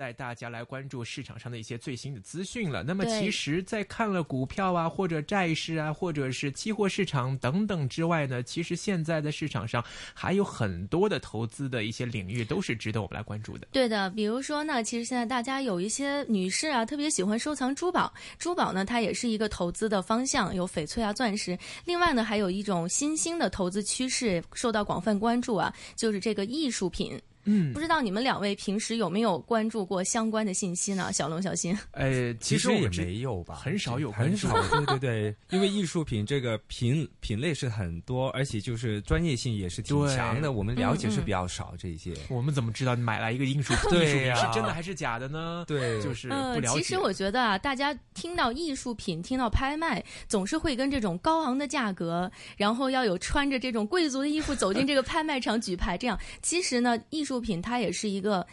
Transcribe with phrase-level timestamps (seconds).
[0.00, 2.82] 带大家来关注市场上的一些最新的资讯了。
[2.82, 9.84] 那么，其实，在看了股票啊，或者债市啊，或者是期货市场等等之外呢，其实现在的市场上
[10.14, 13.68] 还有很多的投资的一些领域都是值得我们来关注的。
[13.72, 21.58] 对的，比如说呢，其实现在大家有一些女士啊，特别喜欢收藏珠宝，珠宝呢，它也是一个投资的方向，有翡翠啊、钻石。
[21.84, 27.20] 另外呢，还有一种新兴的投资趋势受到广泛关注啊，就是这个艺术品。
[27.44, 31.12] 嗯不知道你们两位平时有没有关注过相关的信息呢？
[31.12, 31.76] 小龙、小新。
[31.92, 34.52] 呃，其实也没有吧，很少有很少，
[34.86, 42.14] 对对对，因为艺术品这个品品类是很多，而且就是专业性也是挺强的，我们了解是比较少这些。
[42.28, 45.64] 我们怎么知道你买来一个艺术品，对艺术品是真的还是假的呢？
[45.66, 46.80] 对就是不呃，了解。
[46.80, 56.18] 其实我觉得啊，大家听到艺术品、听到拍卖，总是会跟这种高昂的价格，然后要有穿着这种贵族的衣服走进这个拍卖场举牌，这样。
[56.42, 58.44] 其实呢，艺术作品它也是一个。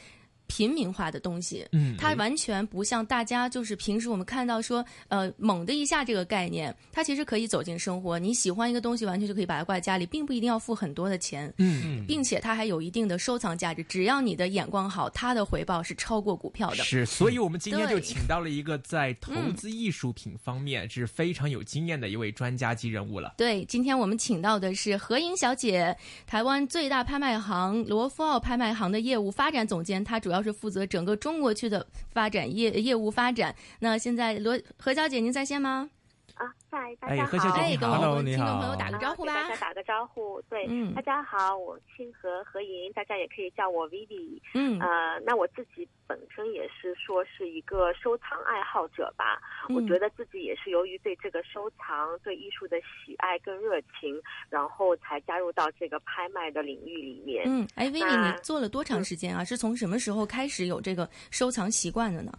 [0.48, 8.18] 平民化的东西，嗯它完全不像大家就是平时我们看到说，呃，猛的一下这个概念，它其实可以走进生活。
[8.18, 11.54] 你喜欢一个东西，完全就可以把它挂在家里，并不一定要付很多的钱。
[11.58, 16.84] 嗯，并且它还有一定的收藏价值，只要你的眼光好，它的回报是超过股票的。
[16.84, 23.34] 是，所以我们今天就请到了一个在投资艺术品方面是非常有经验的一位专家级人物了。
[23.38, 33.56] 对，今天我们请到的是何莹小姐，台湾最大拍卖行罗夫奥拍卖行的业务发展总监，她主要要是负责整个中国区的发展业业务发展。
[33.80, 35.90] 那现在罗何小姐您在线吗？
[36.38, 40.42] 啊，在大哎家好，哎，何小姐你好跟我们听众朋友打个招呼吧打个招呼。
[40.44, 44.40] 对，嗯大家好，我清河何莹，大家也可以叫我 Vivi。
[44.54, 49.40] 嗯呃，那我自己本身也是说是一个收藏爱好者吧。
[49.70, 57.44] 我嗯觉得自己也是由于对这个收藏、对艺术的喜爱跟热情，然后才加入到这个拍卖的领域里面。
[57.48, 59.44] 嗯，哎，Vivi，你做了多长时间啊？
[59.44, 62.32] 是从什么时候开始有这个收藏习惯的呢？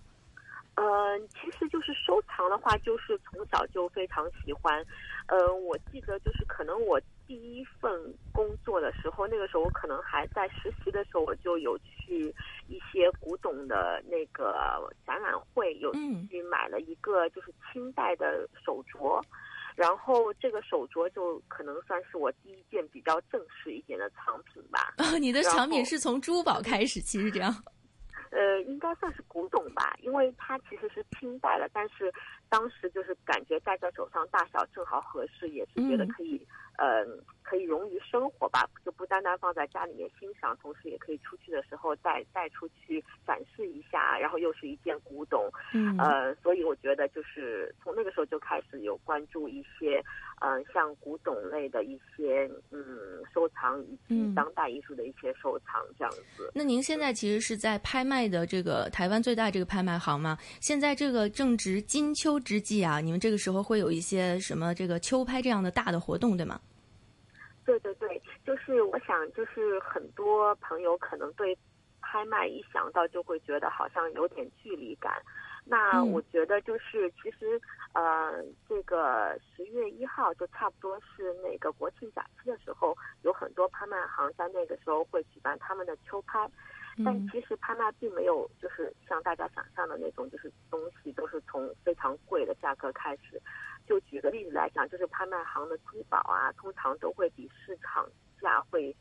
[0.78, 4.84] 嗯，其实就是收藏的话，就是从小就非常喜欢。
[5.26, 7.90] 嗯，我记得就是可能我第一份
[8.32, 12.32] 工作的时候，那个时候我可能还在实习的时候，我就有去
[12.68, 14.54] 一些古董的那个
[15.04, 19.20] 展览会，有嗯去买了一个就是清代的手镯。
[19.74, 24.94] 然后这个手镯就可能算是我第一件比较正式一点的藏品吧。
[24.98, 27.54] 哦，你的藏品是从珠宝开始，其实这样。
[28.30, 32.12] 呃，应该算是古董吧，因为它其实是清代了，但是
[32.48, 36.08] 当时就是感觉戴在手上大小正好合适，也是觉得嗯。
[36.08, 36.46] 可以，
[36.78, 37.04] 呃，
[37.42, 45.96] 可以融于生活吧，就不单单放在家里面欣赏，同时也可以出去的时候带带出去展示一下，然后又是一件古董，嗯。
[45.98, 50.02] 呃，所以我觉得就是从那个时候就开始有关注一些，
[50.40, 52.80] 嗯、像古董类的一些嗯
[53.32, 56.50] 收藏以及嗯当代艺术的一些收藏这样子。
[56.54, 60.38] 那您现在其实是在拍卖的这个台湾最大这个拍卖行吗？
[60.60, 66.60] 现在这个正值金秋之际啊，你们这个时候会有一些什么这个秋拍这样的大的活动，对吗？
[67.64, 71.56] 对对对，就是我想，就是很多朋友可能对
[72.00, 75.12] 拍卖一想到就会觉得好像有点距离感。
[75.70, 77.60] 那嗯我觉得就是其实
[77.92, 86.48] 呃，这个十月一号就差不多是那个国庆假期的时候，有很多拍卖行在那个时候会举办他们的秋拍。
[87.04, 93.40] 但嗯其实拍卖并没有就是像大家想象的那种，就是东西都是从非常贵的价格开始。
[93.86, 98.08] 就举个例子来讲，就是拍卖行的珠宝啊，通常都会比市场
[98.40, 98.96] 价会低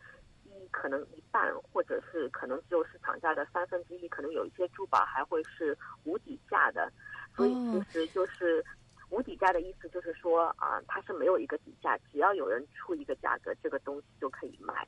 [0.71, 6.91] 可能一半，或者是可能只有市场价的三分之一，可能有一些珠宝还会是无底价的。
[7.35, 8.65] 所以哦其实就是
[9.09, 14.87] 无底价的意思，就是说啊、它是没有一个底价，只要有人出一个价格，这个东西就可以卖。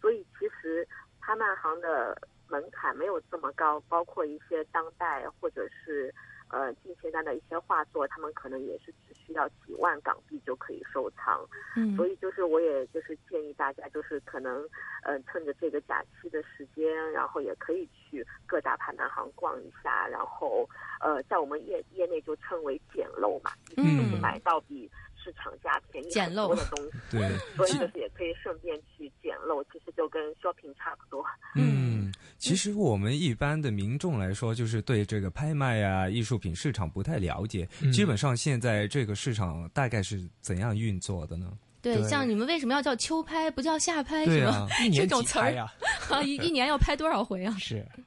[0.00, 0.86] 所以其实
[1.20, 2.16] 拍卖行的
[2.48, 6.14] 门槛没有这么高，包括一些当代或者是
[6.50, 11.46] 呃近现代的一些画作，他们可能也是只需要几万港币就可以收藏。
[11.76, 14.68] 嗯所以就是我也就是建议大家，就是可能
[15.02, 20.68] 呃趁着这个假期的时间，然后也可以去各大拍卖行逛一下，然后
[21.00, 24.90] 呃在我们业业内就称为捡漏嘛，嗯就是买到比
[25.26, 26.90] 市场价便宜很捡漏多的东西。
[27.10, 31.24] 对，所以就是也可以顺便去捡漏，其实就跟 shopping 差不多。
[31.56, 37.68] 嗯，其实我们一般的民众来说，就是对这个拍卖啊、艺术品市场不太了解。
[37.82, 41.50] 嗯基本上现在这个市场大概是怎样运作的呢？
[41.82, 44.24] 对，对像你们为什么要叫秋拍，不叫夏拍？
[44.24, 44.68] 对是吧啊？
[44.84, 45.72] 一 年这种词儿几拍呀？
[46.10, 47.56] 啊，一一年要拍多少回啊？
[47.58, 48.04] 是，对，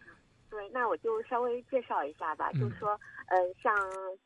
[0.71, 3.75] 那我就稍微介绍一下吧，嗯就是说，嗯、像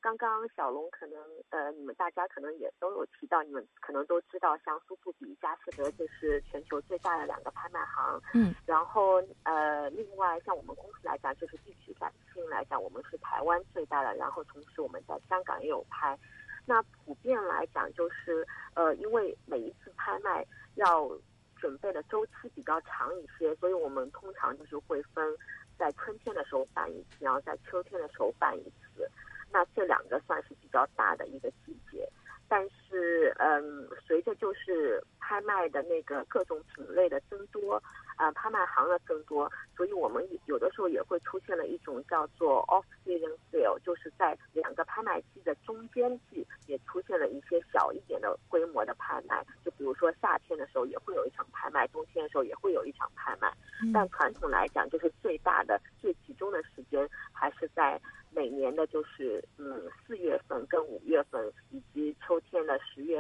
[0.02, 1.20] 刚刚小龙可能，
[1.50, 8.22] 呃，你们大家可能也都有提到，你们可能都知道，像苏富比、佳士得这是全球最大的两个拍卖行。
[8.34, 8.54] 嗯。
[8.66, 16.18] 然后，呃，另外像我们公司来讲，就是地区感性来讲，我们是台湾最大的，然后同时我们在香港也有拍。
[16.66, 20.46] 那普遍来讲，就是呃，因为每一次拍卖
[20.76, 21.10] 要
[21.58, 25.38] 准备的周期比较长一些，所以我们通常就是会分
[25.84, 29.06] 在春天的时候办一次，然后在秋天的时候办一次。
[29.52, 32.10] 那这两个算是比较大的一个季节。
[32.48, 37.82] 但是，嗯，随着就是拍卖的那个各种品类的增多，
[38.16, 49.44] 啊、拍卖行的增多，所以我们有的时候也会出现了一种叫做 off season sale，就是在两个拍卖季的中间季也出现了一些小一点的规模的拍卖。
[49.66, 53.52] 就比如说夏天的时候也会有一场拍卖，冬天的时候也会有一场拍卖。
[53.94, 58.00] 但传统来讲，就是最大的、最集中的时间还是在
[58.32, 61.52] 每年的，就是嗯四月份跟五月份，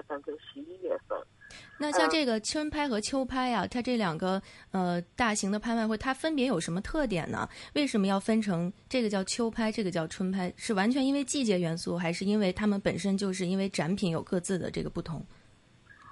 [0.08, 1.18] 份跟十一月份。
[1.78, 4.42] 那像这个春拍和秋拍啊，它这两个
[4.72, 7.48] 呃大型的拍卖会，它分别有什么特点呢？
[7.76, 10.52] 为什么要分成这个叫秋拍，这个叫春拍？
[10.58, 15.24] 是完全因为季节元素，还是因为它们本身就是因为展品有各自的这个不同？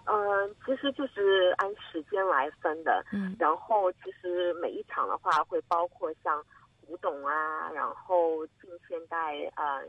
[0.05, 3.03] 嗯，其实就是按时间来分的。
[3.11, 6.43] 嗯然后其实每一场的话，会包括像
[6.85, 9.81] 古董啊，然后近现代呃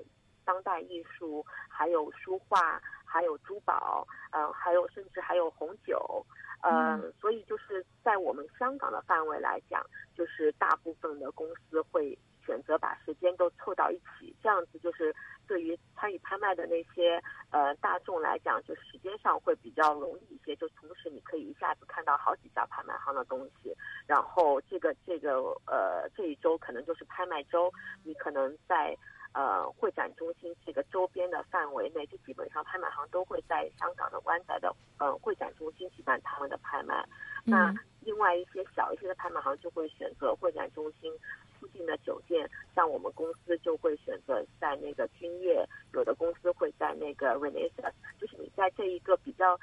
[0.45, 2.81] 当代艺术，还有书画，
[3.13, 6.25] 还有珠宝，嗯、还有甚至还有红酒。
[6.63, 9.85] 呃，所以就是在我们香港的范围来讲，
[10.17, 12.17] 就是大部分的公司会
[12.47, 15.13] 选择把时间都凑到一起，这样子就是
[15.49, 17.21] 对于参与拍卖的那些
[17.51, 20.55] 呃大众来讲，就时间上会比较容易一些。
[20.55, 23.77] 就同时你可以一下子看到好几家拍卖行的东西，
[24.07, 27.73] 然后这个这个呃这一周可能就是拍卖周，
[28.05, 28.97] 你可能在
[29.35, 37.07] 呃会展中心这个周边的范围内，就基本上拍卖行都会在香港的湾仔的呃会展中心举办他们的拍卖。
[37.45, 37.79] 那嗯。
[38.05, 41.13] 另外一些小一些的拍卖行就会选择会展中心
[41.61, 49.57] 附近的酒店，像我们公司就会选择在那个君悦，有的公司会在那个 Renaissance，就是你在这一个比较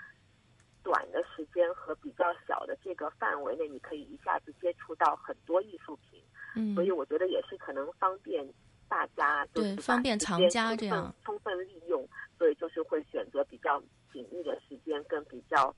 [0.82, 6.24] 短的时间和比较小的这个范围内，你可以一下子接触到很多艺术品，
[6.56, 6.74] 嗯。
[6.76, 8.48] 所以我觉得也是可能方便
[8.90, 12.06] 大家，对方便藏家充分这样充分利用，
[12.38, 13.82] 所以就是会选择比较
[14.12, 15.74] 紧密的时间跟比较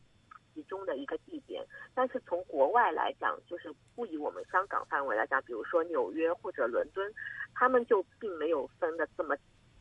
[0.55, 1.63] 集中的一个地点。
[1.93, 7.13] 但是从国外来讲，就是不以我们香港范围来讲，比如说纽约或者伦敦，
[7.53, 9.35] 他们就并没有分的这么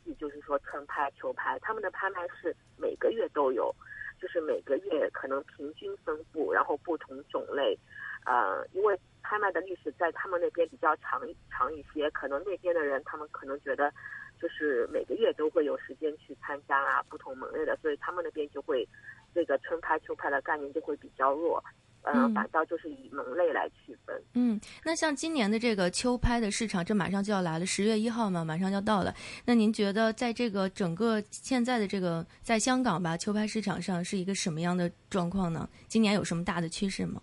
[0.05, 3.75] 细，就是说春拍、秋拍，他们的拍卖是每个月都有，
[4.21, 7.79] 就是每个月可能平均分布，然后不同种类，
[8.27, 11.21] 呃，因为拍卖的历史在他们那边比较长
[11.51, 13.93] 长一些，可能那边的人他们可能觉得，
[14.41, 18.87] 就是每个月都会有时间去参加啊，不同门类的，所以他们那边就会
[19.35, 21.63] 这个春拍、秋拍的概念就会比较弱，
[22.03, 24.23] 呃，嗯反倒就是以门类来区分。
[24.35, 29.15] 嗯，那像今年的这个秋拍的市场，这马上就要来了，十月一号嘛，马上就要到了。
[29.45, 35.69] 那您觉得在这个整个现在的这个在香港吧，秋拍市场上是一个什么样的状况呢？
[35.89, 37.21] 今年有什么大的趋势吗？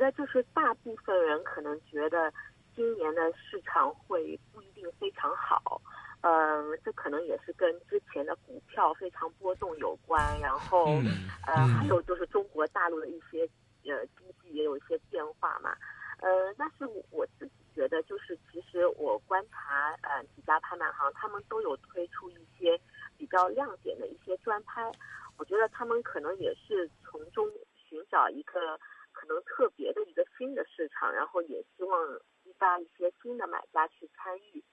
[0.00, 2.32] 嗯，我觉得就是大部分人可能觉得
[2.74, 5.80] 今年的市场会不一定非常好，
[6.22, 13.46] 嗯、这可能也是跟之前的股票非常波动有关，然后、嗯呃，嗯还有就是中国大陆的一些
[13.84, 15.76] 呃经济也有一些变化嘛，
[16.20, 22.80] 呃，但是我我自己觉得就是其实我观察呃几家拍卖行，他们都有推出一些
[23.18, 24.90] 比较亮点的一些专拍，
[25.36, 27.46] 我觉得他们可能也是从中
[27.76, 28.78] 寻找一个
[29.20, 34.64] 可能特别的一个新的市场，然后也希望激发一些新的买家去参与。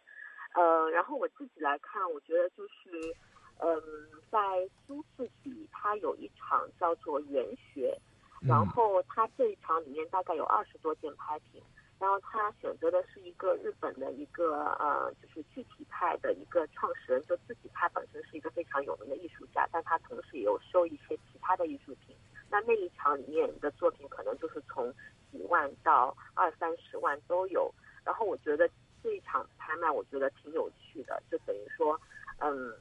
[0.53, 3.13] 呃，然后我自己来看，我觉得就是，
[3.59, 3.83] 嗯，
[4.31, 4.39] 在
[4.85, 7.93] 苏富比，它有一场叫做元学，
[8.41, 11.61] 然后它这一场里面大概有二十多件拍品，
[11.99, 22.15] 然后他选择的是一个日本的一个呃，就是具体派的一个创始人，就自己他本身是一个非常有名的艺术家，但他同时也有收一些其他的艺术品。
[22.49, 24.93] 那那一场里面的作品可能就是从
[25.31, 27.73] 几万到二三十万都有。
[28.03, 28.69] 然后我觉得
[29.03, 31.99] 这一场拍卖，我觉得挺有趣的，就等于说，
[32.39, 32.73] 嗯，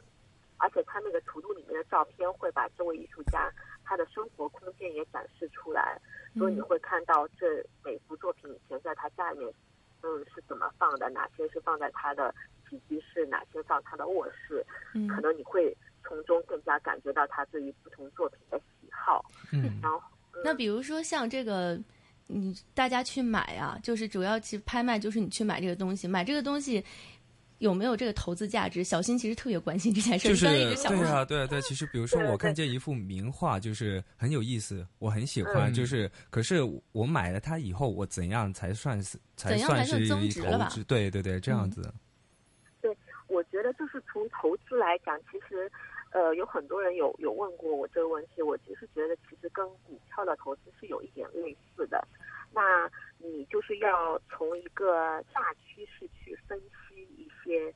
[0.58, 3.52] 而且他那个图录里面的照片会把这位艺术家
[3.84, 6.00] 他的生活空间也展示出来，
[6.38, 9.52] 所以你会看到这每幅作品以前在他家里面，
[10.02, 12.32] 嗯，是怎么放的，哪些是放在他的
[12.70, 19.24] 起居室，哪些放他的卧室，嗯可能你会从中更加感觉到他对于不同作品的喜好。
[19.50, 19.98] 嗯然后，
[20.34, 21.78] 嗯那比如说像这个
[22.26, 26.84] 你大家去买啊，就是主要去拍卖，就是你去买这个东西，买这个东西
[27.58, 28.84] 有没有这个投资价值？
[28.84, 36.60] 小新其实特别关心这件事，就是翻了一个小对啊对啊对啊，其实比如说我看见一幅名画，就是很有意思，我很喜欢，嗯就是可是
[36.92, 40.84] 我买了它以后，我怎样才算是才算是算增值？
[40.84, 41.82] 对对对，这样嗯
[42.82, 42.96] 对。
[43.28, 45.70] 我觉得就是从投资来讲，其实，
[46.16, 52.02] 呃，有很多人有有问过我这个问题，我其实觉得其实跟股票的投资是有一点类似的。
[52.54, 56.58] 那你就是要从一个大趋势去分
[56.88, 57.70] 析一些，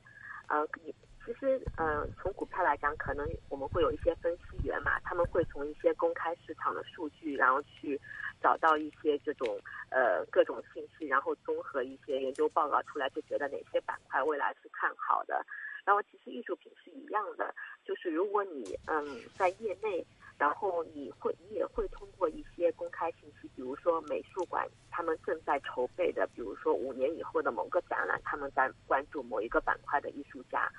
[0.47, 0.91] 呃，你
[1.23, 8.01] 其实呃，从股票来讲，可能我们会有一些分析员嘛，他们会从一些公开市场的数据，然后去
[8.41, 9.55] 找到一些这种
[9.91, 15.45] 呃各种信息，然后综合一些研究报告出来，就觉得哪些板块未来是看好的。
[15.91, 20.01] 然后其实艺术品是一样的，就是如果你嗯在业内，
[20.37, 30.71] 然后你会你也会通过一些公开信息，比如说美术馆他们正在筹备的，比如说五年以后的某个展览，他们在关注某一个板块的艺术家，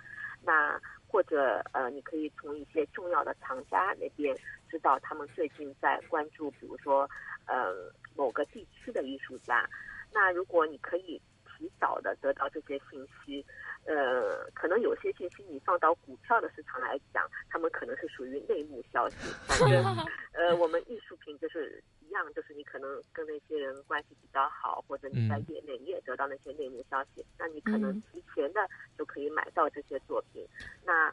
[0.42, 4.35] 那或者呃你可以从一些重要的藏家那边
[4.71, 7.07] 知道他们最近在关注，比如说
[7.47, 9.69] 呃某个地区的艺术家，
[10.11, 13.45] 那如果你可以提早的得到这些信息，
[13.85, 19.17] 呃，可能有些信息你放到股票的市场来讲，他们可能是属于内幕消息。
[19.47, 19.85] 反正，
[20.33, 28.61] 呃，我们艺术品就是一样，就是你可能跟那些人关系比较好，或者你在嗯业内你也得到那些内幕消息，那你可能嗯提前的
[28.97, 30.47] 就可以买到这些作品。
[30.85, 31.12] 那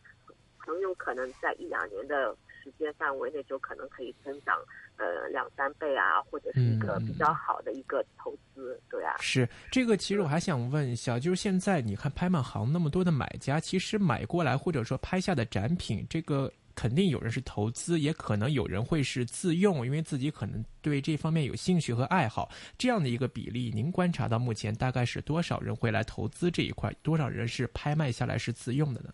[0.58, 2.36] 很有可能在一两年的
[2.72, 4.58] 时间范围内，就可能可以增长
[4.98, 9.16] 呃两三倍啊，或者是一个比较好的一个投资，对啊。
[9.20, 22.50] 是这个，其实我还想问一下，就是现在你看拍卖行那么多的买家，其实买过来或者说拍下的展品，这个肯定有人是投资，也可能有人会是自用，因为自己可能对这方面有兴趣和爱好。
[22.78, 29.12] 这样的一个比例，您观察到目前大概是多少人会来投资这一块，多少人是拍卖下来是自用的呢？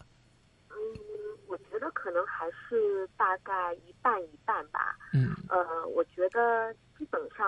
[2.45, 4.95] 还是大概一半一半吧。
[5.13, 7.47] 嗯呃，我觉得基本上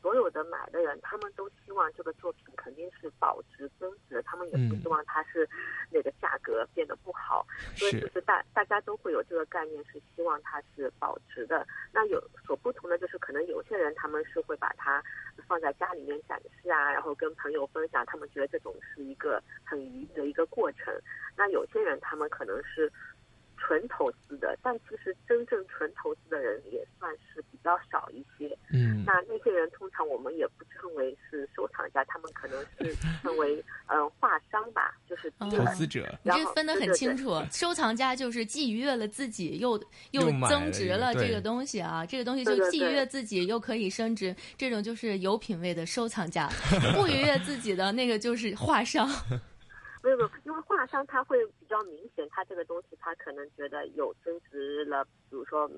[0.00, 5.46] 所有的买的人，他们都希望这个作品肯定是保值增值，他们也不嗯希望它是
[5.90, 7.46] 那个价格变得不好。
[7.76, 11.66] 所以就是是大大家都会有这个概念，是希望它是保值的。
[11.92, 15.02] 那有所不同的就是，可能有些人他们是会把它
[15.46, 20.94] 放在家里面展示啊，然后跟朋友分享，他们觉得这种是一个很愉悦的一个过程。
[21.36, 22.90] 那有些人他们可能是
[23.58, 28.56] 纯投资的，但其实真正纯投资的人也算是比较少一些。
[28.70, 36.06] 嗯那那些人通常我们也不称为是收藏家，他们可能是称为嗯、呃画商吧，就是哦投资者。
[36.22, 46.48] 你这分得很对对对清楚，收藏家就是既愉悦了自己，又又增值了这个东西啊，这个东西就既愉悦自己，又可以升值，这种就是有品位的收藏家。
[46.94, 49.08] 不愉悦自己的那个就是画商。
[50.02, 55.70] 没有没有，因为画商他会比较明显，他这个东西他可能觉得有增值了，比如说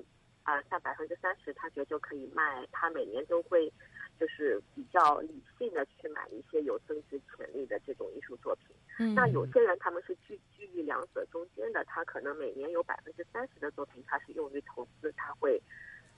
[0.43, 3.71] 啊、像百分之三十，他觉得就可以卖，他每年都会
[4.19, 8.75] 就是比较理性的去买一些有增值潜力的这种艺术作品。
[8.97, 15.61] 嗯那有些人他们是居居于两者中间的，他可能每年有百分之三十的作品他是用于投资，他会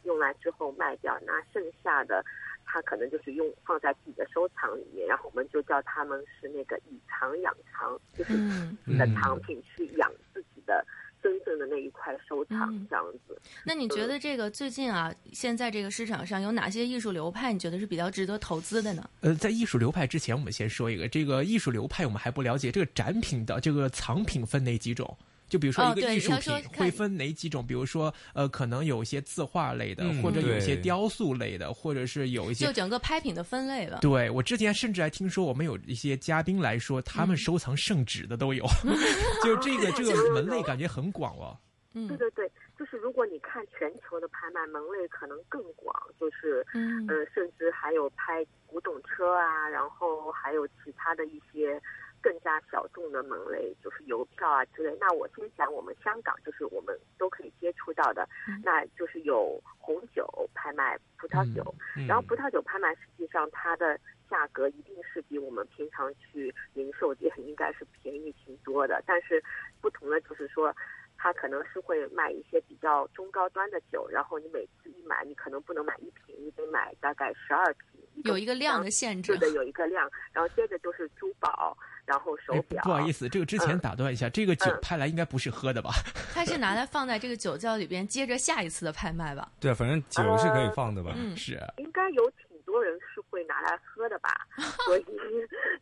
[0.03, 2.24] 用来之后卖掉，那剩下的
[2.65, 10.86] 他可能就是用放在自己的收藏里面，然后我们就叫他们是那个以藏养藏，就是嗯，自己的藏品去养自己的
[11.22, 13.39] 真正的那一块收藏嗯，这样子。
[13.65, 19.10] 那你觉得这个最近啊，现在这个市场上有哪些艺术流派你觉得是比较值得投资的呢？
[19.22, 25.17] 呃，在艺术流派之前，我们先说一个，这个艺术流派我们还不了解，这个展品的这个藏品分哪几种？
[25.53, 27.63] 就比如说哦一个艺术品会分哪几种？
[27.63, 34.00] 比如说，呃，可能有一些字画类的，嗯或者有一些雕塑类的，或者是有一些就整个拍品的分类了。
[34.01, 38.65] 对我之前甚至还听说，我们有一些嘉宾来说，他嗯们收藏圣旨的都有，
[39.45, 41.55] 就这个这个 门类感觉很广哦。
[41.93, 51.79] 嗯对对对，就是如果你看全球的拍卖门类可能更广，就是嗯呃，甚至还有拍古董车啊，然后还有其他的一些
[52.23, 54.97] 更加小众的门类，就是邮票啊之类。
[54.99, 60.25] 那我先讲我们香港，就是我们都可以接触到的，嗯那就是有红酒
[60.55, 61.61] 拍卖、葡萄酒，
[61.97, 63.99] 嗯然后葡萄酒拍卖实际上它的
[64.29, 69.43] 价格一定是比我们平常去零售店应该是便宜挺多的，但是
[69.81, 70.73] 不同的就是说。
[71.15, 79.47] 它可能是会卖一些比较中高端的酒，然后你每次一买，你可能不能买一瓶，你得买大概十二瓶，有一个量的限制对。
[79.47, 82.83] 的，有一个量，然后接着就是珠宝，然后手哎，表。
[82.83, 85.91] 不好意思，这个之前嗯打断一下，这个酒嗯拍来应该不是喝的吧？
[86.33, 89.50] 它是拿来放在这个酒窖里边，接着下一次的拍卖吧。
[89.60, 91.13] 对啊，反正酒是可以放的吧？
[91.15, 94.29] 嗯是，应该有挺多多人是会拿来喝的吧，
[94.86, 95.05] 所以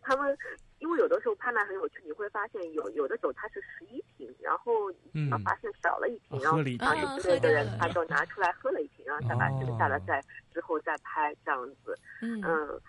[0.02, 0.38] 他们
[0.80, 4.74] 因为有的时候拍卖很有趣，你会发现有有的酒它是十一瓶，然后
[5.14, 10.22] 嗯发现少了一瓶，然后哦喝了一瓶当时之类的人他就拿出来喝了一瓶，然后再把剩下的再
[10.54, 12.82] 之后再拍这样子，嗯嗯。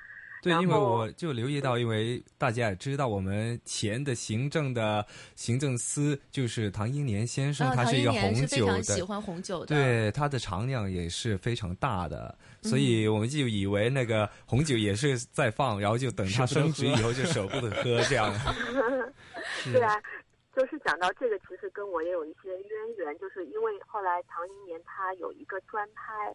[0.43, 5.07] 对，因为我就留意到，因为大家也知道，我们前的行政的
[5.37, 9.01] 行政司就是唐英年先生，他是一个红酒常喜。
[9.01, 18.35] 欢红酒的，对，他的常量也是非常大的，所嗯以我们就以为那个红酒也是在放，然后就等它升值以后就舍不得喝这样。
[19.65, 19.95] 对啊，
[20.57, 26.35] 就是讲到这个，其实跟我也有一些渊源，就是因为后来唐英年他有一个专拍，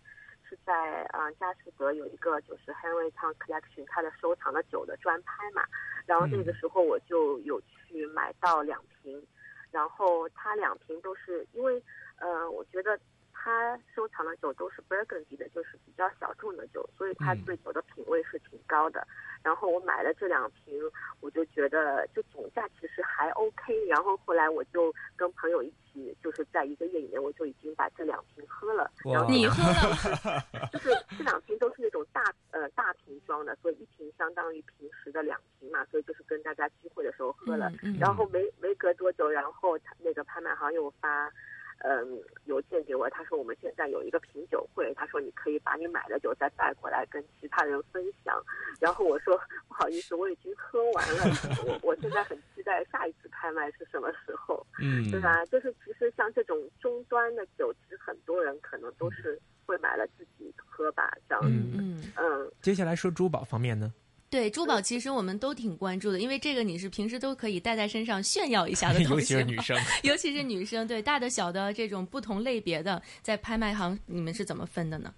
[0.49, 5.63] 是在啊、呃佳士得有一个就是 Henry Town Collection 它的收藏的酒的专拍嘛，
[6.05, 9.25] 然后那个时候我就有去买到两瓶，
[9.71, 11.83] 然后它两瓶都是因为
[12.17, 12.99] 呃，我觉得。
[13.47, 19.07] 他收藏的酒都是 Burgundy 的，就是比较小众的酒，所以他嗯对酒的品味是挺高的。
[19.41, 20.77] 然后我买了这两瓶，
[21.21, 23.85] 我就觉得就总价其实还 OK。
[23.85, 28.91] 然后后来我就跟朋友一起，就是在一个月里面，我就已经把这两瓶喝了。
[29.05, 37.69] 哇然后你喝了，就是 这两瓶都是那种大呃大瓶装的，所以一瓶相当于平时的两瓶嘛，所以就是跟大家聚会的时候喝了。
[37.81, 41.31] 嗯嗯然后没没隔多久，然后他那个拍卖行又发。
[41.79, 48.35] 嗯，邮件给我，他说我们现在有一个品酒会，他说你可以把你买的酒再带过来跟其他人分享。
[48.79, 51.23] 然后我说 不好意思，我已经喝完了，
[51.65, 54.65] 我我现在很期待下一次拍卖是什么时候。
[54.81, 55.45] 嗯，对吧？
[55.45, 61.49] 就是其实像这种终端的酒，其实很多人可能都是会买了自己喝吧，这样子。
[61.77, 62.03] 嗯。
[62.15, 63.93] 嗯，接下来说珠宝方面呢？
[64.29, 75.13] 对珠宝，其实我们都挺关注的，因为这个你是平时都可以带在身上炫耀一下的 东西尤西，其是女生， 尤其是女生，对大的小的这种不同类别的，在拍卖行你们是怎么分的呢？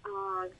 [0.00, 0.08] 啊、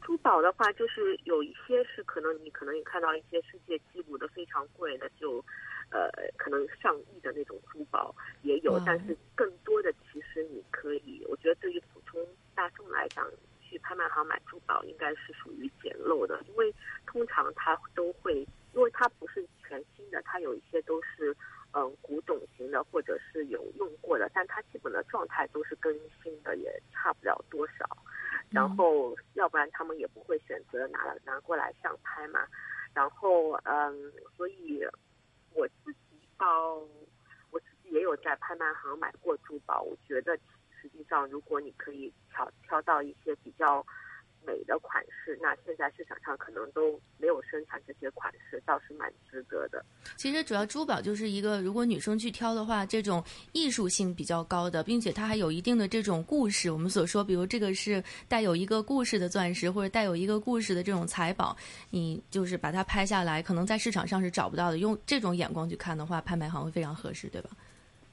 [0.03, 5.43] 珠宝的话，就是有一些是可能你可能也看到一些世界纪录的非常贵的，就
[5.91, 12.21] 呃可能上亿的那种珠宝也有，但是更多的其实你可以，我觉得对于普通
[12.55, 13.27] 大众来讲，
[13.69, 16.75] 去拍卖行买珠宝应该是属于捡漏的，因为
[17.07, 21.37] 通常它都会，因为它不是全新的，它有一些都是
[21.73, 27.87] 嗯古董型的或者是有用过的，但它基本的状态都是更新的也差不了多少。
[28.51, 32.47] 然后要不然他们也不会选择拿了拿过来上拍嘛。
[32.95, 34.83] 然后嗯，所以
[35.53, 36.77] 我自己到
[37.51, 40.39] 我自己也有在拍卖行买过珠宝，我觉得
[40.81, 43.85] 实际上如果你可以挑挑到一些比较
[44.47, 49.85] 美的款式，那现在市场上可能都没有生产这些款式，倒是蛮值得的。
[50.17, 56.71] 其实主要珠宝就是一个，如果女生去挑的话，这种艺术性比较高的，并且它还有一定的这种故事。
[56.71, 61.55] 我们所说，比如这个是带有一个故事的钻石，或者带有一个故事的这种财宝，
[61.91, 64.79] 你就是把它拍下来，可能在市场上是找不到的。
[64.79, 67.51] 用这种眼光去看的话，拍卖行会非常合适，对吧？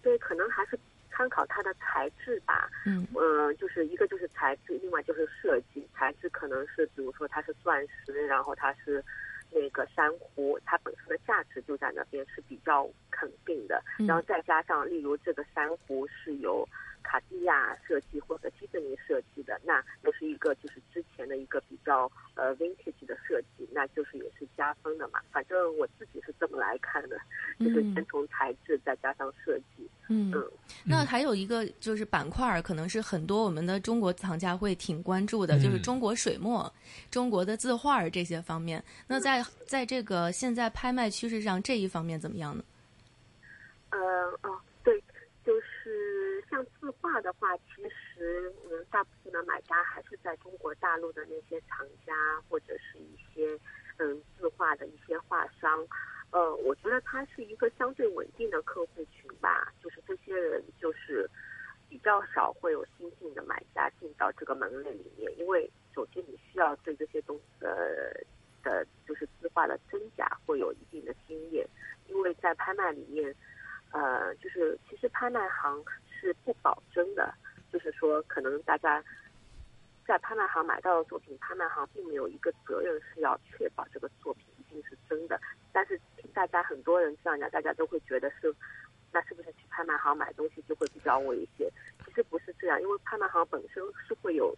[0.02, 0.78] 对，可能还是
[1.16, 2.70] 参考它的材质吧。
[2.86, 5.88] 嗯呃，就是一个就是材质，另外就是设计。
[5.94, 9.04] 材质可能是比如说它是钻石，然后它是
[9.50, 13.82] 那个珊瑚，它本身的价值就在那边是比较肯定的。
[14.00, 16.68] 嗯然后再加上，例如这个珊瑚是由
[17.08, 25.22] 卡地亚设计或者蒂芙尼设计的，那那是一个就是之前的一个比较呃 vintage 的设计，那就是也是加分的嘛。
[25.32, 27.18] 反正我自己是这么来看的，
[27.60, 29.88] 就是嗯先从材质再加上设计。
[30.08, 30.52] 嗯嗯，
[30.84, 36.72] 那还有一个就是板块儿，可能是很多我们的中国藏家会挺关注的，就是嗯中国水墨、
[37.10, 38.84] 中国的字画儿这些方面。
[39.08, 42.64] 那在在这个现在拍卖趋势上，这一方面怎么样呢？
[43.92, 44.00] 呃
[44.42, 44.60] 哦，
[46.56, 52.14] 像字画的话，其实嗯，大部分的买家还是在中国大陆的那些藏家
[52.48, 53.60] 或者是一些
[53.98, 55.86] 嗯字画的一些画商。
[56.32, 61.30] 呃，我觉得它是一个相对稳定的客户群吧，就是这些人就是
[61.90, 68.24] 比较少会有新进的买家进到这个门类里面，因为首先你需要对这些东西的
[68.64, 71.68] 的，就是字画的真假会有一定的经验，
[72.08, 73.36] 因为在拍卖里面。
[73.96, 75.82] 呃，就是其实拍卖行
[76.12, 77.34] 是不保真的，
[77.72, 79.02] 就是说可能大家
[80.06, 85.40] 在拍卖行买到的作品，拍卖行并没有一个责任是要确保这个作品一定是真的。
[85.72, 85.98] 但是
[86.34, 88.54] 大家很多人这样讲，大家都会觉得是，
[89.14, 91.72] 那是不是去拍卖行买东西就会比较危险？
[92.06, 94.54] 其实不是这样，因为拍卖行本身是会有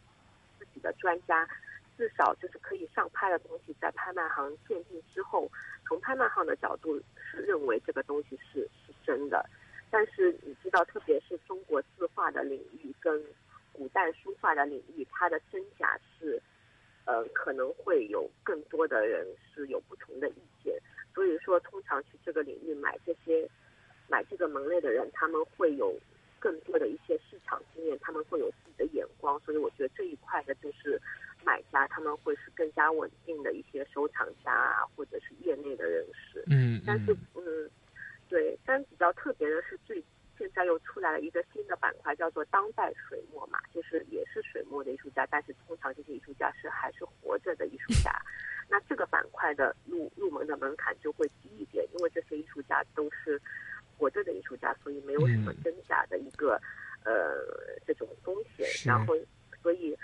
[0.58, 1.47] 自己的专家，
[1.95, 5.47] 至少就是可以上拍的东西，在拍卖行鉴定之后，
[5.88, 9.45] 从拍卖行的角度是认为这个东西是是真的。
[9.89, 13.23] 但是你知道，特别是中国字画的领域跟
[13.71, 16.41] 古代书画的领域，它的真假是
[17.06, 20.78] 呃，可能会有更多的人是有不同的意见。
[21.15, 23.50] 所以说，通常去这个领域买这些
[24.10, 25.97] 买这个门类的人，他们会有
[26.38, 29.39] 更多的一些市场经验，他们会有自己的眼光。
[29.45, 31.02] 所以我觉得这一块的就是
[31.48, 36.44] 买家，他们会是更加稳定的一些收藏家啊，或者是业内的人士。
[36.50, 37.70] 嗯，但是嗯，
[38.28, 40.04] 对，但比较特别的是最。
[40.40, 48.12] 现在又出来了一个新的板块，叫做当代水墨嘛，就是也是水墨的艺术家，但是通常这些艺术家是还是活着的艺术家。
[48.70, 53.42] 那这个板块的入入门的门槛就会低一点，因为这些艺术家都是
[53.98, 56.62] 活着的艺术家，所以没有什么真假的一个
[57.04, 57.44] 呃
[57.88, 58.68] 这种风险。
[58.86, 59.18] 然后，
[59.64, 59.98] 所以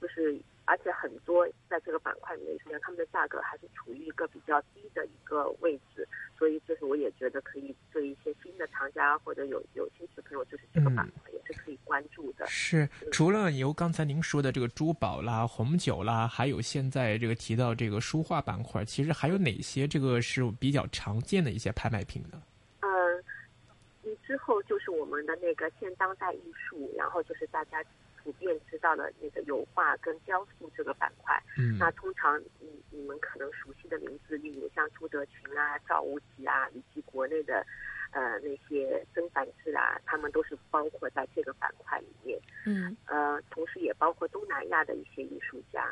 [0.00, 6.06] 就是而且很多在这个板块里面实际上，他们的价格还是处于一个比较低的一个位置。
[6.38, 12.46] 所以，就是我也觉得可以对一些新的藏家或者有有兴趣的朋友，就是这个板块也是可以关注的。
[12.46, 22.40] 是，除了由刚才您说的这个珠宝啦、红酒啦，还有现在这个提到这个书画板块，其实还有哪些这个是比较常见的一些拍卖品呢？
[22.80, 27.84] 嗯，之后就是我们的那个现当代艺术，然后就是大家。
[28.22, 37.66] 普遍知道的那个油画跟雕塑这个板块，嗯，那通常你你们可能熟悉的名字，例如像朱德群啊、赵无极啊，以及国内的
[38.12, 45.84] 呃那些曾梵志啊，他们都是包括在这个板块里面，嗯，呃，同时也包括东南亚的一些艺术家，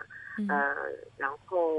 [0.48, 0.74] 呃，
[1.16, 1.76] 然后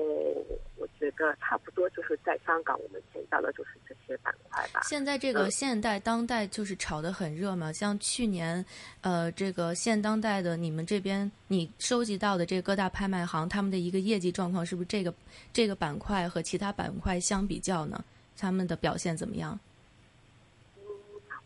[0.78, 4.82] 我觉得差不多就是在香港我们见到的就是这些板块吧。
[4.84, 8.66] 现在这个现代当代就是炒得很热嘛，像去年，
[9.02, 15.14] 呃，这个现当代的你们这边你收集到的这各大拍卖行，他们的一个业绩状况是不是这个
[15.52, 18.04] 这个板块和其他板块相比较呢？
[18.38, 19.60] 他们的表现怎么样？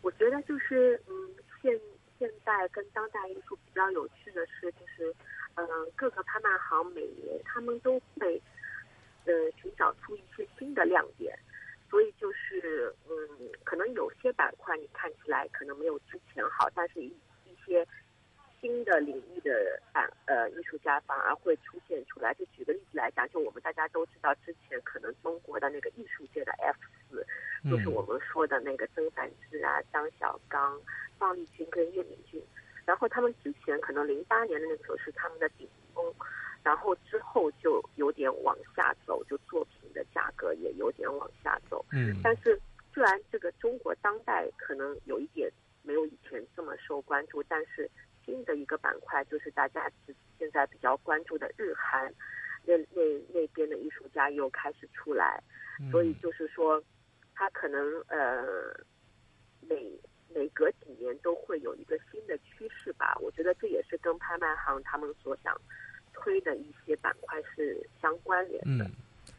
[0.04, 1.80] 嗯，我觉得就是嗯，现
[2.18, 5.14] 现在跟当代艺术比较有趣的是，就是
[5.54, 8.40] 嗯，各个拍卖行每年他们都会
[9.24, 11.36] 呃寻找出一些新的亮点。
[11.90, 17.06] 所以就是，嗯，可能有些板块你看起来可能没有之前好，但是一
[17.46, 17.86] 一些
[18.60, 22.34] 新的领域的板呃艺术家反而会出现出来。
[22.34, 26.76] 就举个例子来讲，就我们大家都知道，之前可能中国的那个艺术界的 F
[27.08, 27.24] 四，
[27.70, 28.13] 就是我们
[28.46, 30.80] 的那个曾繁志啊、张小刚、
[31.18, 32.42] 方力钧跟岳敏俊，
[32.84, 36.14] 然后他们之前可能零八年的那个时候是他们的顶峰，
[36.62, 39.80] 然后之后就有点往下走，就作品。
[39.94, 42.60] 的价格也有点往下走，嗯，但是
[42.92, 45.48] 虽然这个中国当代可能有一点
[45.82, 47.88] 没有以前这么受关注，但是
[48.24, 49.88] 新的一个板块就是大家
[50.36, 52.12] 现在比较关注的日韩
[52.64, 53.02] 那那
[53.32, 55.40] 那边的艺术家又开始出来，
[55.92, 56.82] 所以就是说，
[57.36, 58.02] 他可能
[58.44, 58.84] 呃
[59.60, 59.76] 每
[60.28, 63.16] 每隔几年都会有一个新的趋势吧。
[63.22, 65.58] 我觉得这也是跟拍卖行他们所想
[66.12, 68.90] 推的一些板块是相关联的。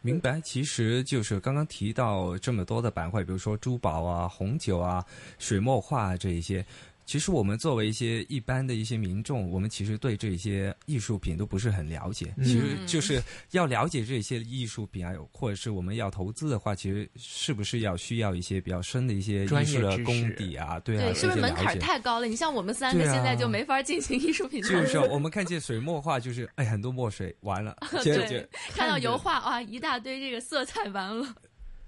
[0.02, 5.06] 明白，其实就是刚刚提到这么多的板块，比如说珠宝啊、红酒啊、
[5.38, 6.66] 水墨画这一些。
[7.06, 12.34] 其实我们作为一些一般的一些民众，我们其实对这些艺术品都不是很了解。
[12.38, 20.80] 其实就是要了解这些艺术品啊，或者是我们要投资的话，其实是不是要需要一些比较深的一些艺术的功底啊？
[20.80, 22.26] 对啊，是不是门槛太高了？
[22.26, 24.60] 你像我们三个现在就没法进行艺术品。
[24.64, 31.36] 就是我们看见水墨画，就是哎，很多墨水完了， 对，看到油画啊，一大堆这个色彩完了。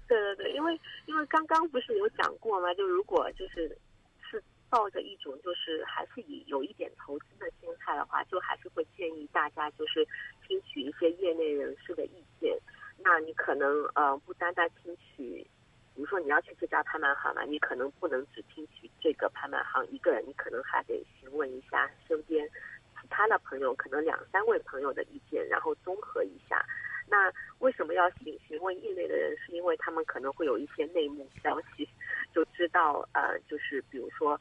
[0.06, 0.72] 对对对，因为
[1.06, 2.72] 因为刚刚不是有讲过吗？
[2.74, 3.76] 就如果就是。
[4.70, 10.06] 抱着一种就是还是以有一点投资的心态的话，就还是会建议大家就是
[10.46, 12.58] 听取一些业内人士的意见。
[12.98, 15.46] 那你可能呃不单单听取，
[15.94, 22.46] 比如说你要去这家拍卖行嘛，你可能不能只听取这个拍卖行一个人，你可能还得询问一下身边
[23.00, 26.62] 其他的朋友，可能两三位朋友的意见，然后综合一下。
[27.10, 29.34] 那为什么要询询问业内的人？
[29.38, 31.88] 是因为他们可能会有一些内幕消息，
[32.34, 34.38] 就知道呃，就是比如说。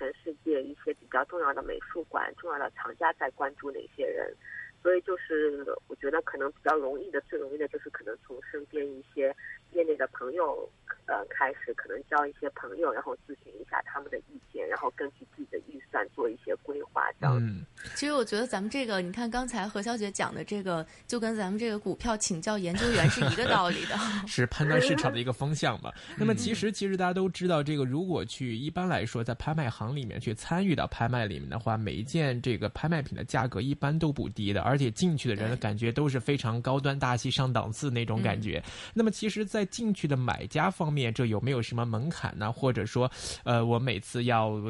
[0.00, 4.34] 全世界一些比较重要的美术馆、重要的藏家在关注哪些人，
[4.82, 9.36] 所以就是我觉得可能比较容易的、最容易的就是可能从身边一些
[9.72, 10.68] 业内的朋友
[11.06, 17.36] 呃开始，可能交一些朋友，然后咨询一下他们的意见，然后根据自己的预算做一些规划这样。
[17.40, 25.92] 嗯，其实我觉得咱们这个，你看刚才何小姐讲的这个，就跟咱们这个股票请教研究员是一个道理的， 是判断市场的一个方向嘛。
[26.18, 38.62] 那么其实其实大家都知道，这个如果去一般来说在拍卖行里面去参与到拍卖里面的话，每一件这个拍卖品的价格一般都不低的，而且进去的人的感觉都是非常高端大气上档次那种感觉。
[38.94, 42.52] 那么其实，在进去的买家方面，这有没有什么门槛呢？
[42.52, 43.10] 或者说，
[43.44, 44.60] 呃，我每次要。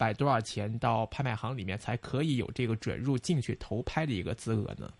[0.00, 4.90] 摆多少钱到拍卖行里面才可以有这个准入进去投拍的一个资格呢？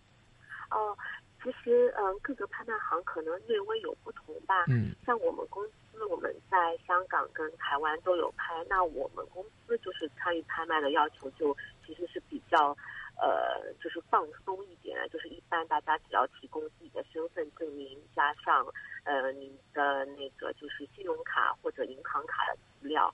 [0.70, 0.94] 哦，
[1.42, 4.66] 其实嗯，各个拍卖行可能略微有不同吧。
[4.68, 12.76] 嗯，像我们公司，我们在香港跟台湾都有拍，那我们公司就是参与拍卖的要求就其实是比较。
[13.22, 18.64] 呃，就是放松一点，就是一般大家只要提供自己的身份证明，加上
[19.04, 23.12] 呃你的那个就是信用卡或者银行卡的资料，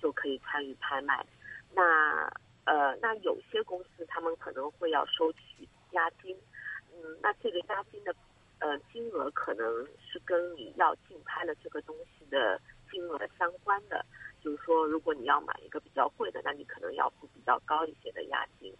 [0.00, 1.24] 就可以参与拍卖。
[1.74, 2.30] 那
[2.64, 6.36] 呃，那有些公司他们可能会要收取押金，
[6.92, 8.14] 嗯，那这个押金的
[8.58, 14.04] 呃金额可能是跟你要竞拍的这个东西的金额相关的。
[14.40, 18.72] 就是说，如果你要买一个比较贵的，那你可能要付比较高一些的押金。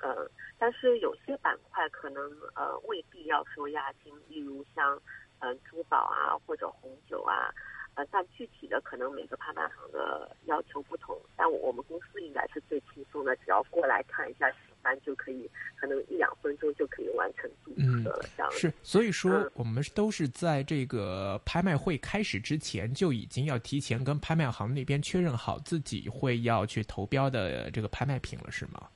[0.00, 5.00] 呃，但是有些板块可能呃未必要收押金，例如像
[5.44, 7.52] 嗯珠宝啊或者红酒啊，
[7.94, 11.20] 呃，但具体的可能每个拍卖行的要求不同。
[11.36, 18.24] 但我们公司应该是最轻松的，只要过来看一下喜欢就可以，可能一两分钟就可以完成注册了。
[18.36, 28.88] 这样是，所以说我们都是在这个拍卖会开始之前就已经要提前跟拍卖行那边确认好自己会要去投标的这个拍卖品了，是吗？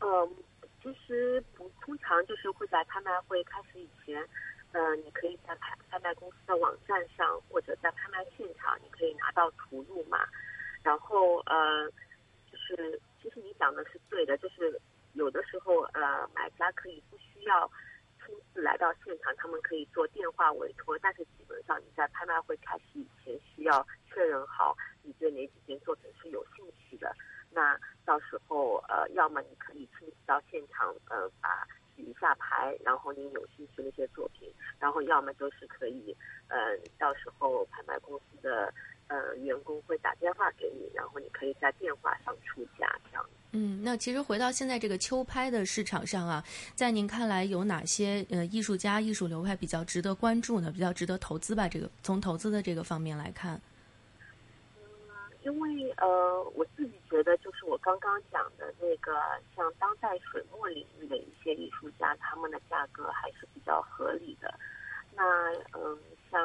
[0.00, 0.30] 嗯，
[0.82, 4.22] 其实不通常就是会在拍卖会开始以前，
[4.74, 10.26] 嗯，你可以在拍拍卖公司的网站上或者在拍卖现场，你可以拿到图录嘛。
[10.82, 11.88] 然后呃，
[12.50, 14.76] 就是其实你讲的是对的，就是
[15.12, 17.70] 有的时候呃，买家可以不需要
[18.26, 27.14] 亲自来到现场，他们可以做电话委托，但是基本上你在拍卖会开始以前需要确认好你对哪几件作品是有兴趣的。
[27.52, 31.64] 那到时候，呃，要么你可以亲自到现场，呃，把
[31.96, 36.16] 举一下牌，然后你有兴趣那些作品，然后要么就是可以，
[36.48, 38.72] 呃，到时候拍卖公司的
[39.08, 43.24] 呃员工会打电话给你，然后你可以在电话上出价这样。
[43.52, 50.72] 嗯，那其实回到现在这个秋拍的市场上啊，在您看来有哪些呃艺术家、艺术流派比较值得关注呢？
[50.72, 51.68] 比较值得投资吧？
[51.68, 53.60] 这个从投资的这个方面来看。
[55.44, 59.12] 因为呃，我自己觉得就是我刚刚讲的那个，
[59.54, 64.52] 像当代水墨领域的一些艺术家，他们的价格还是比较合理的。
[65.14, 65.98] 那嗯，
[66.30, 66.42] 像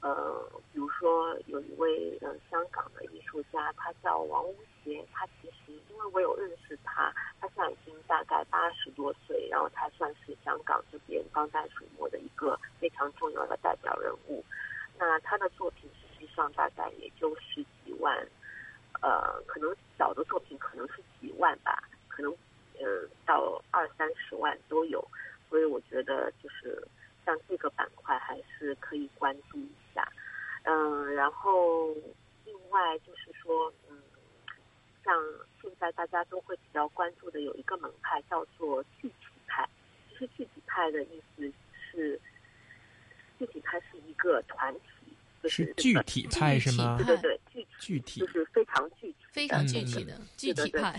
[0.00, 14.44] 呃，比如说有一位呃香港的艺术家，他叫王无邪，他其实因为我有认识他，他现在已经大概八十多岁，然后他算是香港这边当代水墨的一个非常重要的代表人物。
[14.98, 18.16] 那他的作品实上大概也就十几万，
[19.02, 22.30] 呃，可能小的作品可能是几万吧，可能
[22.78, 25.06] 呃到二三十万都有，
[25.48, 26.86] 所以我觉得就是
[27.24, 30.06] 像这个板块还是可以关注一下，
[30.62, 31.94] 嗯，然后
[32.44, 34.02] 另外就是说，嗯，
[35.04, 35.14] 像
[35.62, 39.14] 现在大家都会比较关注的有一个门派叫做具体
[39.46, 39.68] 派，
[40.08, 41.52] 其实具体派的意思
[41.90, 42.20] 是。
[43.36, 45.13] 具体派是一个团体，
[45.44, 46.96] 就是具体派是吗？
[46.96, 50.98] 对对对，具具体就是非常具体、非常具体的具体派。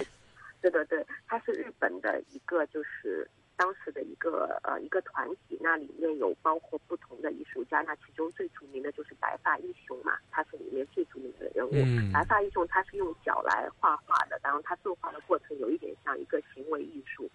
[0.62, 11.74] 对对对，它是日本的一个，就是当时的一个呃一个团体，那里面有包括不同的艺术家，那其中最著名的就是白发英雄嘛，他是里面最著名的人物。
[12.14, 17.30] 白发英雄他是用脚来画画的，然后他作画的过程有一点像一个行为艺术，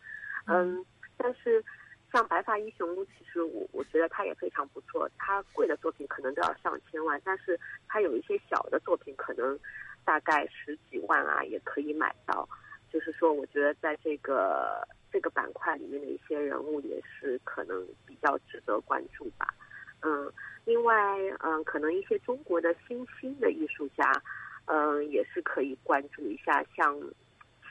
[0.47, 0.85] 嗯，
[1.17, 1.65] 但是。
[2.13, 5.09] 像白发英雄，其实我我觉得他也非常不错。
[5.17, 9.59] 他贵的作品可能都要上千万，但是他有一些小的作品，可能
[10.05, 12.49] 大概十几万啊也可以买到。
[12.93, 19.55] 就是说，我觉得在这个这个板块里面的一些人物也是可能比较值得关注吧。
[20.03, 20.33] 嗯，
[20.65, 20.95] 另外，
[21.39, 24.11] 嗯，可能一些中国的新兴的艺术家，
[24.65, 27.01] 嗯，也是可以关注一下，像。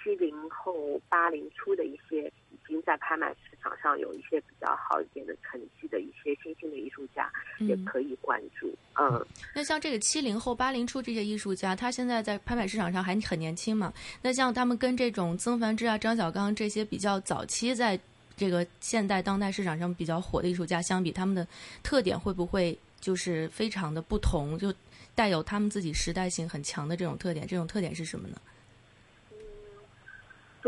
[0.01, 8.73] 七零后、八零初的一些已经在拍卖市场上有一些比较好一点的成绩的一些新兴的艺术家，也可以关注。
[8.95, 13.93] 嗯，那像这个七零后、八零初这些艺术家，他现在在拍卖市场上还很年轻嘛？
[14.21, 17.99] 那像他们跟这种曾梵志啊、张小刚这些比较早期在
[18.35, 21.47] 这个现代当代市场上比较火的艺术家相比，他们的
[21.83, 24.57] 特点会不会就是非常的不同？
[24.57, 24.73] 就
[25.15, 27.45] 带有他们自己时代性很强的这种特点？
[27.45, 28.37] 这种特点是什么呢？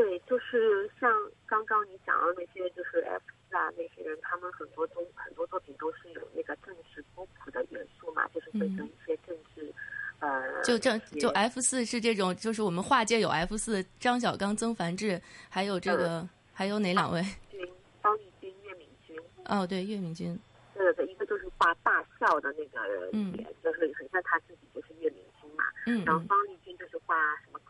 [0.01, 1.13] 对，就是像
[1.45, 9.71] 刚刚你讲的那些，就是 F 四啊那些人，他们很多都很多作品都是有那个政治波普的元素嘛，就是会跟一些政治，
[10.19, 17.21] 呃，就这就 F 四是这种，就是我们画界有 F 四，张小刚、曾梵志，还有这个还有哪两位？
[17.51, 17.61] 军
[18.01, 19.15] 方力钧、岳敏君。
[19.45, 20.35] 哦，对，岳敏君。
[20.73, 23.31] 对对对，一个就是画大笑的那个人，嗯，
[23.63, 25.63] 就是很像他自己，就是岳敏君嘛。
[25.85, 26.03] 嗯。
[26.05, 27.15] 然后方力钧就是画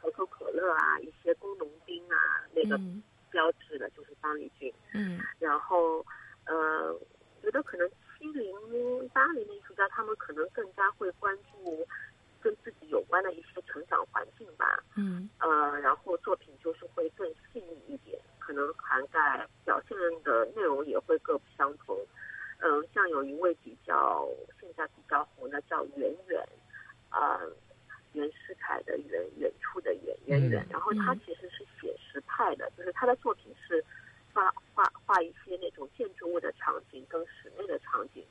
[0.01, 2.17] 可口可乐啊，一些工农兵啊。
[2.53, 2.79] 那个
[3.29, 6.05] 标志的就是方力钧，嗯，然后，
[6.45, 6.93] 呃，
[7.41, 11.87] 觉得可能七零八零的艺术家，他们可能更加会关注
[12.41, 14.83] 跟自己有关的一些成长环境吧。
[14.95, 21.97] 嗯呃，然后作品就是会更细腻一点，可能涵盖表现的内容也会各不相同。
[22.63, 26.47] 嗯、像有一位比较现在比较红的叫圆圆，
[27.09, 27.39] 啊、
[28.13, 33.83] 袁世凯的远远处的远远远嗯，然后他嗯其实是写实派的，就是他的作品是
[34.33, 38.25] 画画画一些那种建筑物的场景跟室内的场景，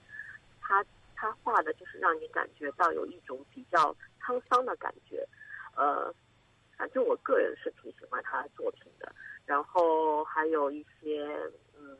[0.60, 5.26] 他他画的就是让你感觉到有一种比较沧桑的感觉，
[5.76, 6.14] 呃，
[6.76, 9.12] 反正我个人是挺喜欢他的作品的。
[9.46, 11.26] 然后还有一些
[11.76, 11.98] 嗯，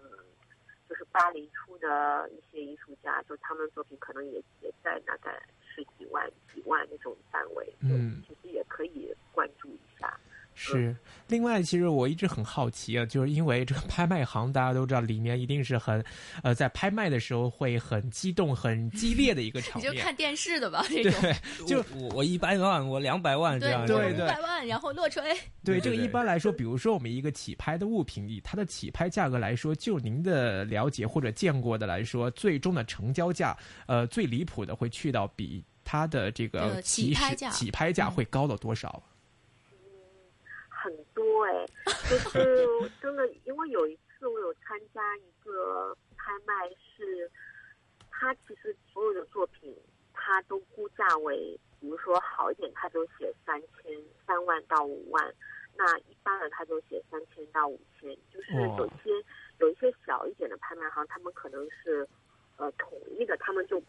[0.88, 5.42] 就是巴黎出的一些艺术家，就他们作品可能也也在大概
[5.74, 10.18] 十几万、几万那种范围，就嗯其实也可以关注一下。
[10.62, 10.94] 是，
[11.26, 16.04] 另外，其实我一直很好奇啊，就是因为这个拍卖行，大家都知道里面一定是很，
[16.42, 19.90] 呃，在拍卖的时候会很激动、很激烈的一个场面。
[19.90, 21.66] 你就看电视的吧，这对种。
[21.66, 25.34] 就我我一百万，我两百万这对样，对对五百万，然后落锤。
[25.64, 38.90] 对，这个一般来说，比如说我们一个起拍的物品，以它的起拍价格来说，就您的了解或者见过的来说，最终的成交价，呃，最离谱的会去到比它的这个呃起起拍价起拍价嗯会高到多少？
[38.90, 39.09] 很
[41.40, 41.66] 多哎、
[42.10, 47.30] 就是真的，因为有一次我有参加一个拍卖是，
[48.10, 49.74] 他其实所有的作品
[50.12, 55.34] 他都估价为，比如说好一点他就写三千三万到五万，
[55.76, 59.26] 那一般的他就写三千到五千，就是哦有一些
[59.60, 62.06] 有一些小一点的拍卖行，他们可能是
[62.58, 63.82] 呃统一的，他们就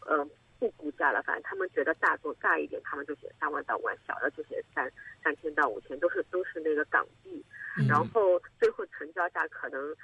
[0.00, 0.28] 呃
[0.66, 4.90] 不估价了，反正他们觉得大作大一点，他们就写三万到五万，小的就写三
[5.22, 7.44] 三千到五千，都是都是那个港币，
[7.78, 7.86] 嗯。
[7.86, 9.94] 然后最后成交价可能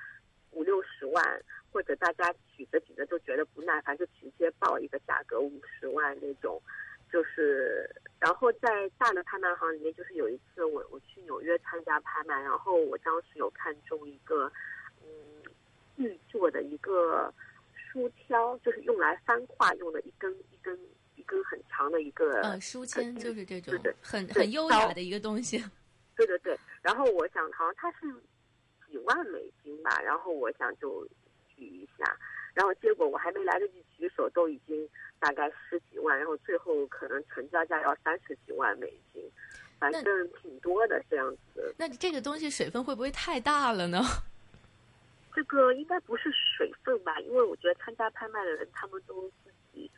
[0.52, 6.62] 五六十万，或者大家举着举着就觉得不耐烦，就直接报一个价格五十万那种，
[7.10, 14.52] 就是，然后在大的拍卖行里面，就是有一次我我去纽约参加拍卖，然后我当时有看中一个
[15.02, 15.08] 嗯
[15.96, 17.34] 玉做的一个
[17.92, 20.78] 书挑，就是用来翻画用的一根一根
[21.14, 25.62] 一根很长的一个呃，书签就是这种对对很很优雅的一个东西。
[26.16, 27.98] 对对对，然后我想好像它是
[28.90, 31.06] 几万美金吧，然后我想就
[31.54, 32.16] 举一下，
[32.54, 39.22] 然后结果我还没来得及举手，都已经大概十几万，然后最后可能成交价要三十几万美金，
[39.78, 40.04] 反正
[40.40, 41.74] 挺多的这样子。
[41.78, 44.00] 那这个东西水分会不会太大了呢？
[45.34, 47.18] 这个应该不是水分吧？
[47.20, 49.90] 因为我觉得参加拍卖的人，他们都自己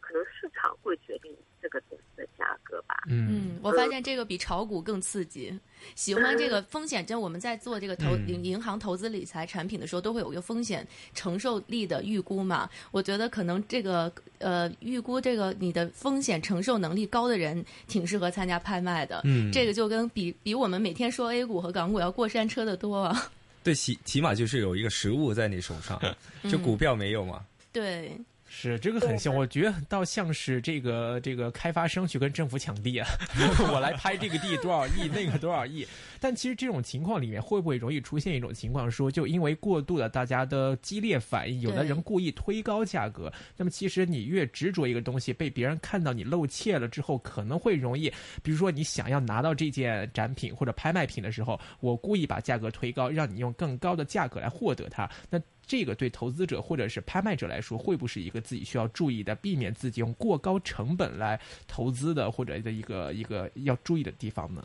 [0.00, 2.94] 可能市场会决定这个东西的价格吧。
[3.08, 5.58] 嗯嗯，我发现这个比炒股更刺激。
[5.94, 12.70] 喜欢这个风险，就我们在做这个投嗯银银行投资理财产品的时候，都会有一个风险承受力的预估嘛。
[12.92, 19.20] 我觉得可能这个呃预估这个你的风险承受能力高的人，挺适合参加拍卖的。
[19.24, 23.32] 嗯这个就跟比比我们每天说 A 股和港股要过山车的多啊。
[23.66, 26.00] 对，起起码就是有一个实物在你手上，
[26.48, 27.44] 就股票没有嘛。
[27.72, 28.16] 对，
[28.58, 33.06] 是这个很像，我觉得倒像是这个这个开发商去跟政府抢地啊，
[33.70, 35.86] 我来拍这个地多少亿，那个多少亿。
[36.18, 48.10] 但其实这种情况里面，会不会容易出现一种情况，说就因为过度的大家的激烈反应，有的人故意推高价格，那么其实你越执着一个东西，被别人看到你露怯了之后，可能会容易，
[48.42, 55.38] 比如说你想要拿到这件展品或者拍卖品的时候，我故意把价格推高，让你用更高的价格来获得它，那。
[55.66, 64.64] 这个对投资者或者是拍卖者来说，会不会是一个自己需要注意的，避免自己用过高成本来投资的，或者的一个一个要注意的地方呢？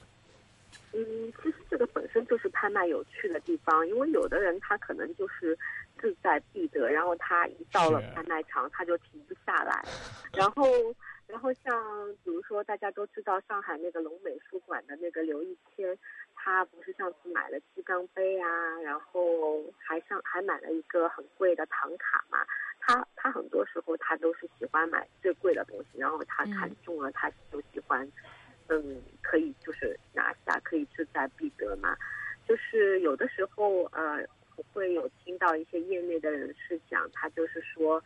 [0.93, 1.01] 嗯，
[1.41, 5.57] 其实这个本身就是拍卖有趣的地方，因为有的人他可能就是
[5.99, 9.83] 志在必得，然后他一到了拍卖场他就停不下来，
[10.33, 10.65] 然后
[11.31, 11.73] 然后像
[12.23, 15.97] 比如说大家都知道上海那个龙美术馆的那个刘一谦，
[16.35, 22.45] 他不是上次买了鸡缸杯啊，然后还上还买了一个很贵的唐卡嘛，
[22.79, 28.07] 他他很多时候他都是喜欢买最贵的东西，然后他嗯看中了他就喜欢。
[28.67, 31.93] 嗯，可以就是拿下，可以志在必得嘛。
[32.47, 34.25] 就是有的时候，呃，
[34.55, 38.01] 我会有听到一些业内的人士讲，他就是说，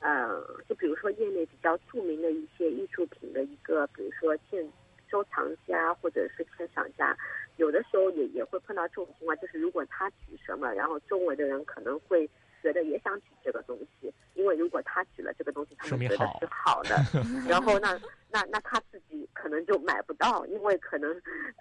[0.00, 4.66] 呃，就比如说业内比较著名的一些艺术品的一个，比如说鉴
[5.10, 7.16] 收藏家或者是鉴赏家，
[7.56, 12.28] 有的时候也也会碰到这种情况，就是如果他举什么，然后周围的人可能会
[12.62, 16.96] 觉得也想举这个东西，因为如果他举了这个东西，他们觉得是好的，
[17.48, 17.98] 然后那
[18.30, 21.10] 那那他自己可可能就买不到，因为可能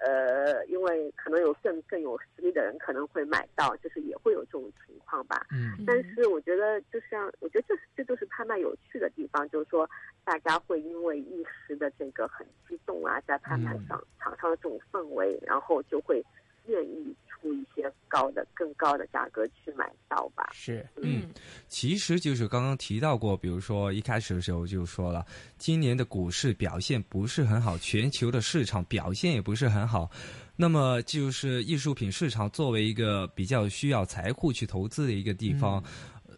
[0.06, 5.48] 呃，因为可能有更更有实力的人可能会买到，就是也会有这种情况吧。
[5.54, 9.90] 嗯但是我觉得，就像我觉得这这就是拍卖有趣的地方，就是说
[10.26, 16.22] 大家会因为一时的这个很激动啊，在拍卖场场上的这种氛围，然后就会
[16.66, 20.50] 愿意出一些高的、更高的价格去买到吧。
[20.54, 21.30] 是，嗯，
[21.68, 25.26] 其实就是刚刚提到过，比如说一开始的时候就说了，
[25.58, 30.10] 今年的股市表现不是很好，全球的市场表现也不是很好。
[30.56, 35.84] 那么就是艺术品市场作为一个比较需要财富去投资的一个地方，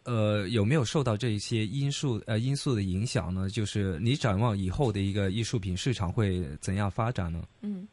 [0.03, 3.49] 呃，有没有受到这些因素呃因素的影响呢？
[3.49, 7.43] 就是你展望以后的一个艺术品市场会怎样发展呢？
[7.61, 7.87] 嗯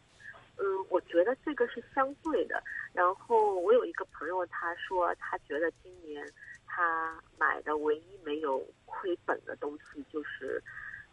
[0.56, 2.60] 嗯，我觉得这个是相对的。
[2.96, 6.26] 然后我有一个朋友，他说他觉得今年
[6.66, 10.62] 他买的唯一没有亏本的东西，就是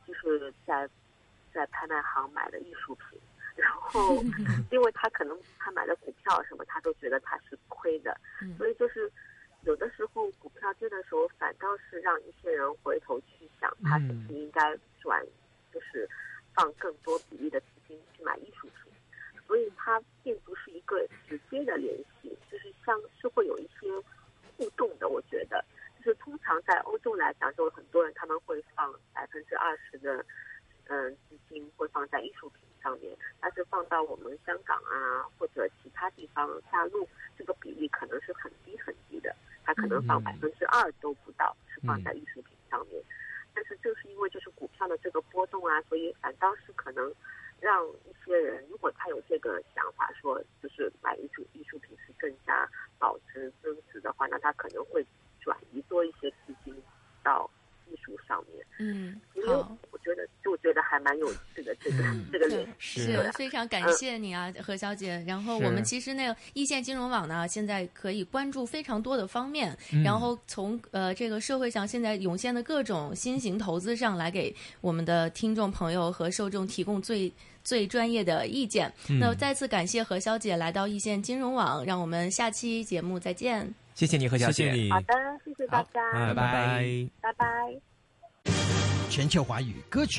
[0.07, 0.89] 就是在
[1.53, 3.19] 在拍卖行买的艺术品。
[3.57, 4.15] 然后，
[4.71, 9.11] 因为他可能他买的股票什么，他都觉得他是亏的，嗯所以就是
[9.63, 15.21] 有的时候股票跌的时候，反倒是让一些人回头去想，他是不是应该转，
[15.73, 16.09] 就是
[16.55, 18.91] 放更多比例的资金去买艺术品。
[19.45, 23.87] 所以它并不是一个直接的联系，就是像是会有一些
[24.57, 25.09] 互动的。
[25.09, 25.63] 我觉得，
[25.99, 30.25] 就是通常在欧洲然后，很多人他们会放百分之二十的
[30.87, 37.07] 嗯资金会放在艺术品上面，但是放到我们香港啊或者其他地方大陆，
[37.37, 43.01] 这个比例可能是很低很低的，它可能放百分之二都不到是放在艺术品上面。
[43.55, 47.13] 但是正是因为就是股票的这个波动啊，所以反倒是可能
[47.59, 52.67] 让一些人，如果他有这个想法，说就是买艺术艺术品是更加
[52.97, 55.05] 保值增值的话，那他可能会
[55.39, 56.75] 转移多一些资金
[57.23, 57.47] 到
[57.87, 58.65] 艺术上面。
[58.79, 59.77] 嗯，因为好。
[59.91, 61.97] 我觉得，就我觉得还蛮有趣的这个、
[62.31, 63.01] 这个联系。
[63.01, 65.23] 是是非常感谢你啊，何小姐。
[65.27, 77.31] 然后我们其实那个易线金融网呢，现在可以关注非常多的方面，嗯然后从呃这个社会上现在涌现的各种新型投资上来给我们的听众朋友和受众提供最
[77.63, 78.91] 最专业的意见。
[79.09, 83.73] 嗯那再次感谢何小姐来到易线金融网，让我们下期节目再见。
[83.95, 85.13] 谢谢你何小姐，谢谢你，好的，
[85.45, 86.83] 谢谢大家，拜拜
[87.21, 87.45] 拜拜。
[89.09, 90.11] 全球华语歌曲。